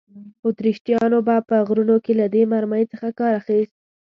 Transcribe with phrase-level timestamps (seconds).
[0.47, 3.75] اتریشیانو به په غرونو کې له دې مرمۍ څخه کار اخیست.